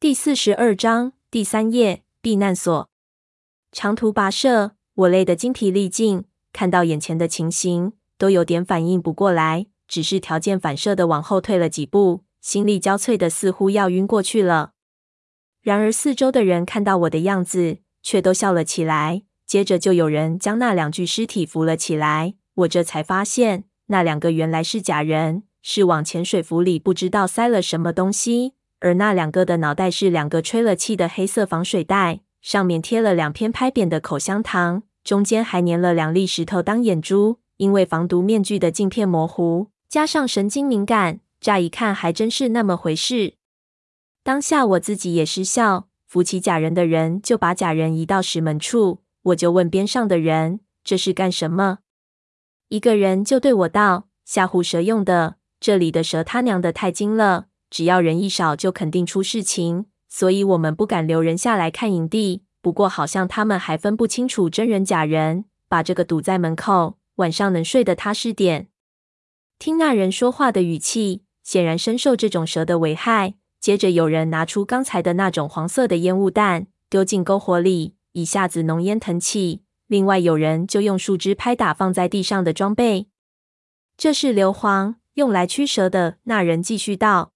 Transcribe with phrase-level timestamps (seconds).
[0.00, 2.88] 第四十二章第三页避难所。
[3.70, 14.72] 长途跋涉，我累得精疲力尽，看到眼前的情形，都有点反应不过来，只是条件反射的往后退了几步，心力交瘁的似乎要晕过去了。
[15.60, 19.24] 然而四周的人看到我的样子，却都笑了起来。
[19.44, 28.54] 接着就有人将那两具尸体扶了起来，我这才发现，那两个原来是假人，是往潜水服里不知道塞了什么东西。
[28.80, 37.38] 而那两个的脑袋是两个吹了气的黑色防水袋，上面贴了两片拍扁的口香糖，中间还粘了两粒石头当眼珠。
[37.58, 43.34] 因为防毒面具的镜片模糊，加上神经敏感，乍一看还真是那么回事。
[44.22, 51.80] 当下我自己也失笑，扶起假人的人就把假人移到石门处，我就问边上的人：“这是干什么？”
[52.68, 62.42] 一个人就对我道：“吓唬蛇用的，这里的蛇他娘的太精了。”只要人一少，就肯定出事情，所以我们不敢留人下来看营地。
[62.60, 68.68] 不过好像他们还分不清楚真人假人，把这个堵在门口，晚上能睡得踏实点。
[69.58, 73.34] 听那人说话的语气，显然深受这种蛇的危害。
[73.60, 79.62] 接着有人拿出刚才的那种黄色的烟雾弹，丢进篝火里，一下子浓烟腾起。
[79.86, 83.08] 另外有人就用树枝拍打放在地上的装备，
[83.96, 86.16] 这是硫磺，用来驱蛇的。
[86.24, 87.32] 那人继续道。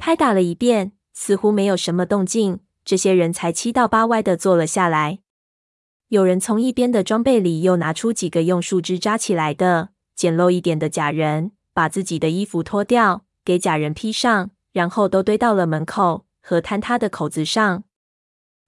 [0.00, 2.60] 拍打了一遍，似乎没有什么动静。
[2.86, 5.18] 这些人才七倒八歪地坐了下来。
[6.08, 17.84] 有人从一边的装备里又拿出几个用树枝扎起来的简陋一点的假人，把自己的衣服脱掉，给假人披上，然后都堆到了门口和坍塌的口子上。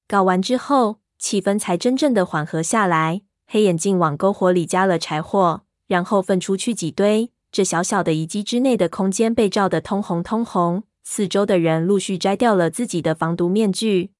[0.07, 3.23] 搞完之后，气氛才真正的缓和下来。
[3.47, 7.33] 黑眼镜往篝火里加了柴火，然后分出去几堆。
[7.51, 10.85] 这小小的遗迹之内的空间被照得通红通红。
[11.05, 14.13] 四周的人陆续摘掉了自己的防毒面具，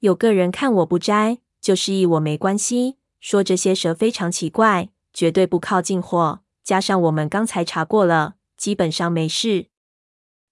[0.00, 6.40] 有个人看我不摘，就示意我没关系，说这些蛇非常奇怪，绝对不靠近火。
[6.64, 9.66] 加上我们刚才查过了，基本上没事。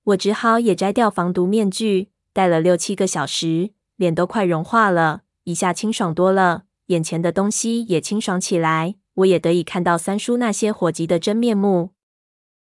[0.04, 11.90] 我只好也摘掉防毒面具，戴了六七个小时，脸都快融化了，一下清爽多了，眼前的东西也清爽起来，我也得以看到三叔那些伙计的真面目。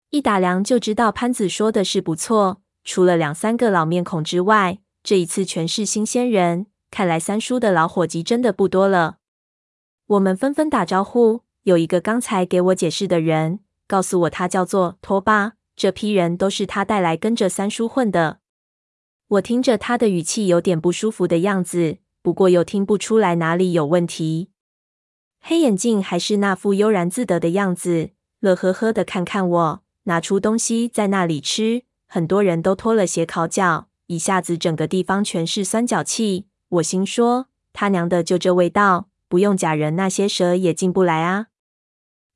[0.10, 2.62] 一打量就知道潘子说的是不错。
[2.88, 6.68] 除了两三个老面孔之外，这一次全是新鲜人。
[6.90, 9.18] 看来三叔的老伙计真的不多了。
[10.06, 11.42] 我们纷纷打招呼。
[11.64, 15.56] 有一个刚才给我解释的人告诉我，他叫做托巴。
[15.76, 18.40] 这批人都是他带来跟着三叔混的。
[19.28, 24.50] 我听着他的语气有点不舒服的样子，不过又听不出来哪里有问题。
[25.42, 31.84] 黑眼镜还是那副悠然自得的样子，乐呵呵的看看我，拿出东西在那里吃。
[32.08, 36.48] 很多人都脱了鞋烤脚，一下子整个地方全是酸脚气。
[36.70, 41.48] 我心说：他娘的，就这味道，不用假人，那些蛇也进不来啊！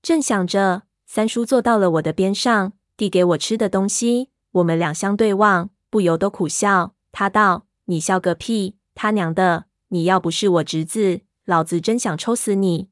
[0.02, 4.30] 正想着，三叔坐到了我的边上，递给我吃的东西。
[4.52, 6.94] 我们两相对望，不由都苦笑。
[7.14, 8.76] 他道：“你笑个屁！
[8.94, 12.90] 他娘的，你要不是我侄子，老子真想抽死你！”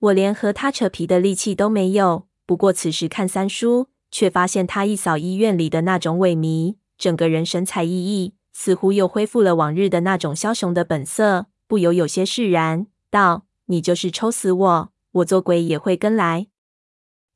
[0.00, 2.26] 我连和他扯皮的力气都没有。
[2.44, 3.86] 不过此时看三叔。
[4.10, 16.46] 却发现他一扫医院里的那种萎靡，整个人神采奕奕，似乎又恢复了往日的那种枭雄的本色，不由有些释然，道：“你就是抽死我，我做鬼也会跟来。”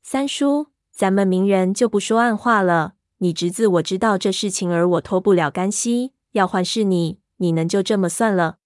[0.01, 2.93] 三叔，咱们明人就不说暗话了。
[3.19, 6.13] 你侄子我知道这事情，而我脱不了干系。
[6.31, 8.57] 要换是你，你能就这么算了？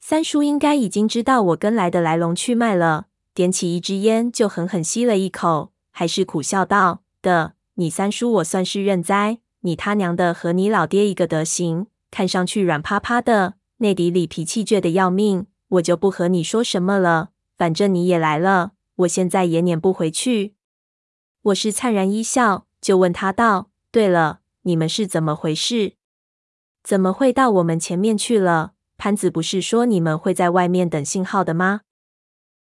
[0.00, 7.02] 三叔应该已经知道我跟来的来龙去脉了，点起一支烟，就狠狠吸了一口，还是苦笑道。
[7.26, 15.46] 的，你三叔我算是认栽，你他娘的和你老爹一个德行，看上去软趴趴的，内底里脾气倔得要命。
[15.70, 20.54] 我就不和你说什么了，反正你也来了，我现在也撵不回去。
[21.42, 25.94] 我是灿然一笑，就问他道：“对了，你们是怎么回事？
[26.84, 28.74] 怎么会到我们前面去了？
[28.96, 31.80] 潘子不是说你们会在外面等信号的吗？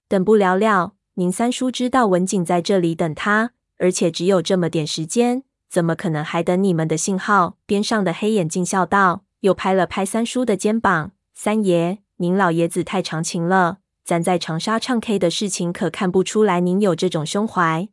[0.07, 7.57] 等不了了，您三叔知道文景在这里等他。”而且只有这么点时间，怎么可能还等你们的信号？
[7.65, 13.79] 边上的黑眼镜笑道，又拍了拍三叔的肩膀：“三爷，您老爷子太长情了。
[14.05, 17.89] 咱在长沙唱 K 的事情，可看不出来您有这种胸怀。”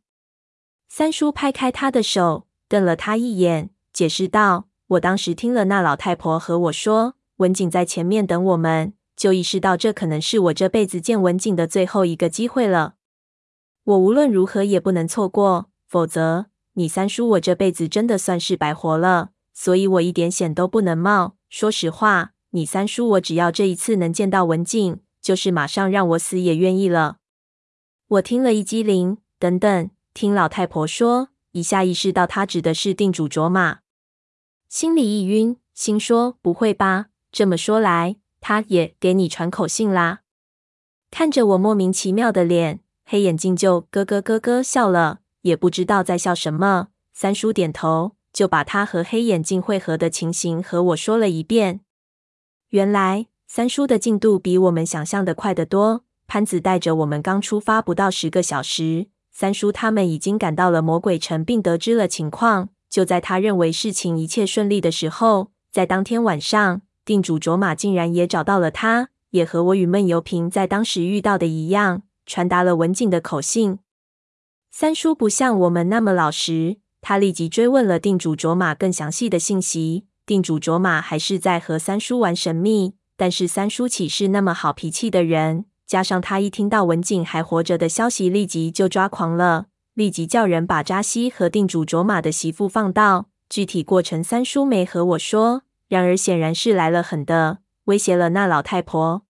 [0.87, 12.93] 三叔拍开他的手，瞪了他一眼，解释道：“我当时听了那老太婆和我说，文景在前面等我们，就意识到这可能是我这辈子见文景的最后一个机会了。
[13.83, 19.29] 我无论如何也不能错过。”否则，你三叔我这辈子真的算是白活了。
[19.53, 21.35] 所以我一点险都不能冒。
[21.51, 27.17] 说实话，你三叔我只要这一次能见到文静，就是马上让我死也愿意了。
[28.07, 33.81] 我听了一激灵，等等，听老太婆说，一下意识到她指的是定主卓玛，
[34.67, 37.09] 心里一晕，心说不会吧？
[37.31, 40.21] 这么说来，他也给你传口信啦？
[41.11, 46.89] 看着我莫名其妙的脸，黑眼镜就咯咯咯咯笑了，也不知道在笑什么。
[47.13, 48.15] 三叔点头。
[48.33, 51.81] 就把他和黑眼镜会合的情形和我说了一遍。
[52.69, 56.03] 原来三叔的进度比我们想象的快得多。
[56.25, 62.69] 潘子带着我们刚出发不到十个小时，三叔他们已经赶到了魔鬼城，并得知了情况。
[62.89, 73.77] 就在他认为事情一切顺利的时候，在当天晚上，定主卓玛竟然也找到了他，也和我与闷油瓶在当时遇到的一样，传达了文景的口信。
[74.75, 76.77] 三叔不像我们那么老实。
[76.99, 80.07] 他立即追问了定主卓玛更详细的信息。
[80.25, 85.65] 定主卓玛还是在和三叔玩神秘，但是三叔岂是那么好脾气的人？
[85.85, 93.27] 加上他一听到文景还活着的消息，立即就抓狂了，立即叫人把扎西和定主卓玛的媳妇放到。
[93.47, 99.21] 具体过程三叔没和我说，然而显然是来了狠的，威胁了那老太婆。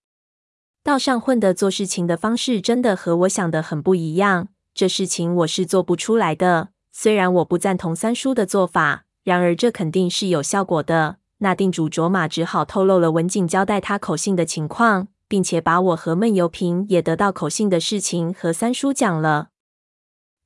[0.81, 6.69] 道上混的做事情的方式真的和我想的很不一样，这事情我是做不出来的。
[6.91, 11.17] 虽然我不赞同三叔的做法，然而这肯定是有效果的。
[11.39, 19.49] 那定主卓玛只好透露了文景交代他口信的情况，并且把我和闷油瓶也得到口信的事情和三叔讲了。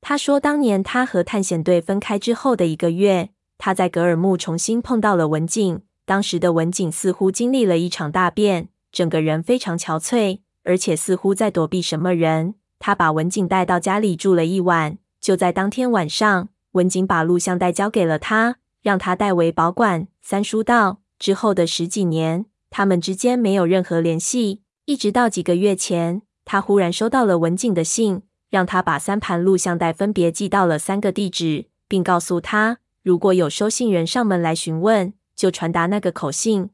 [0.00, 5.82] 他说，当年他和探险队分开之后的一个月，他在格尔木重新碰到了文景。
[6.04, 12.54] 当时的文景似乎经历了一场大变，整个人非常憔悴，而且似乎在躲避什么人。
[12.78, 14.98] 他把文景带到家里住了一晚。
[15.20, 20.08] 就在当天晚上，文景把录像带交给了他，让他代为保管。
[20.22, 36.70] 三叔道，之后的十几年，他们之间没有任何联系，一直到几个月前，他忽然收到了文景的信，让他把三盘录像带分别寄到了三个地址，并告诉他，如果有收信人上门来询问，就传达那个口信。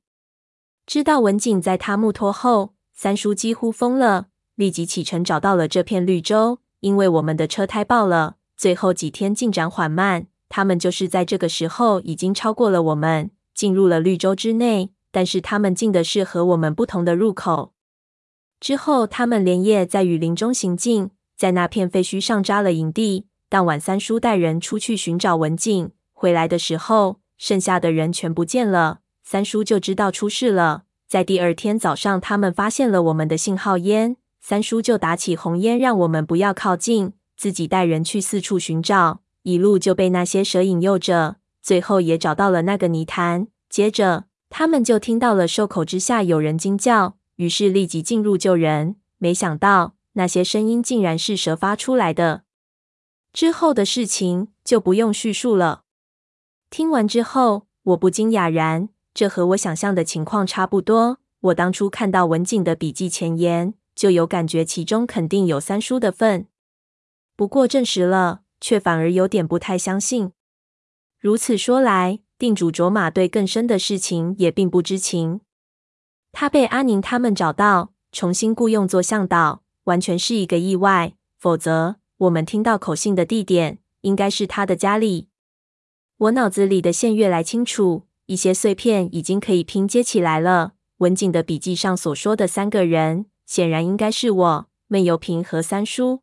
[0.87, 6.59] 知道文景在他木托后，三叔几乎疯了，立即启程找到了这片绿洲。
[6.81, 10.27] 因为我们的车胎爆了，最后几天进展缓慢。
[10.49, 14.91] 他们就是在这个时候已经超过了我们，进入了绿洲之内。
[15.11, 17.73] 但是他们进的是和我们不同的入口。
[18.59, 23.27] 之后，他们连夜在雨林中行进，在那片废墟上扎了营地。
[23.49, 28.99] 当晚，三叔带人出去寻找文景，回来的时候，剩下的人全不见了。
[29.23, 30.83] 三叔就知道出事了。
[31.07, 34.17] 在第二天早上，他们发现了我们的信号烟。
[34.47, 43.49] 三叔就打起红烟，让我们不要靠近，自己带人去四处寻找，一路就被那些蛇引诱着，最后也找到了那个泥潭。
[43.71, 48.97] 接着，他们就听到了兽口之下有人惊叫，于是立即进入救人。
[49.17, 52.43] 没想到那些声音竟然是蛇发出来的。
[53.33, 55.85] 之后的事情就不用叙述了。
[56.69, 61.17] 听完之后，我不禁哑然，这和我想象的情况差不多。
[61.41, 63.73] 我当初看到文景的笔记前言。
[63.95, 66.47] 就有感觉，其中肯定有三叔的份。
[67.37, 70.33] 不过证实了，却反而有点不太相信。
[71.19, 75.41] 如此说来，定主卓玛对更深的事情也并不知情。
[76.33, 81.15] 他被阿宁他们找到，重新雇佣做向导，完全是一个意外。
[81.39, 85.29] 否则，我们听到口信的地点应该是他的家里。
[86.17, 90.75] 我脑子里的线越来清楚，一些碎片已经可以拼接起来了。
[90.99, 93.27] 文景的笔记上所说的三个人。
[93.47, 96.23] 显然应该是我、闷油瓶和三叔。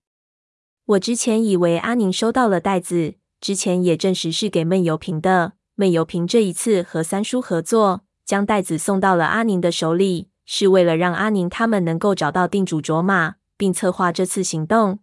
[0.86, 5.54] 我之前以为阿宁收到了袋子，之前也证实是给闷油瓶的。
[5.75, 15.00] 闷油瓶这一次和三叔合作，将袋子送到了阿宁的手里，是为了让阿宁他们能够找到定主卓玛，并策划这次行动。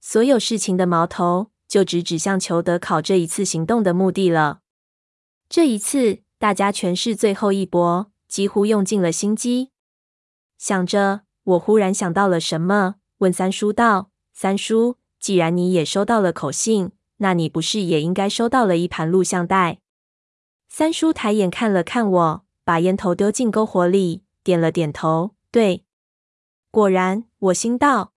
[0.00, 4.60] 所有事情的矛头就直指向裘德考这一次行动的目的了。
[5.48, 9.71] 这一次，大家全是最后一搏，几乎用尽了心机。
[10.64, 19.80] 想着，我忽然想到了什么，问三叔道：“三叔，既然你也收到了口信，那你不是也应该收到了一盘录像带？”
[20.70, 25.84] 三叔抬眼看了看我，把烟头丢进篝火里，点了点头：“对。”
[26.70, 28.12] 果然，我心道：“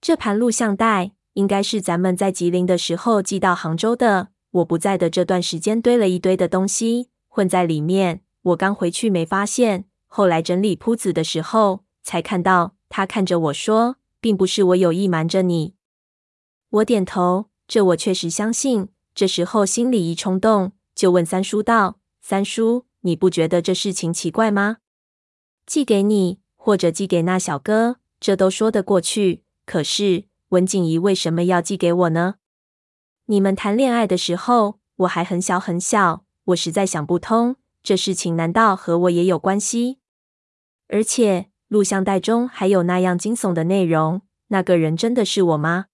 [0.00, 4.28] 这盘录像带应该是咱们在吉林的时候寄到杭州的。
[4.52, 8.22] 我不在的这段时间，堆了一堆的东西混在里面。
[8.40, 15.74] 我刚回去没发现。”后来整理铺子的时候，才看到他看着我说：“并不是我有意瞒着你。”
[16.70, 18.88] 我点头，这我确实相信。
[19.14, 24.78] 这时候心里一冲动，就问三叔道：“三叔，你不觉得这事情奇怪吗？
[25.66, 29.42] 寄给你，或者寄给那小哥，这都说得过去。
[29.66, 32.36] 可是文静怡为什么要寄给我呢？
[33.26, 39.98] 你们谈恋爱的时候，我还很小很小，我实在想不通，这事情难道和我也有关系？
[40.88, 45.86] 而且录像带中还有那样惊悚的内容，那个人真的是我吗？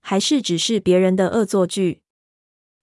[0.00, 2.02] 还是只是别人的恶作剧？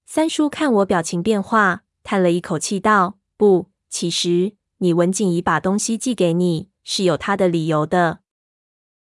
[0.06, 8.23] 三叔看我表情变化，叹了一口气道：“不，其实你文静怡把东西寄给你是有她的理由的。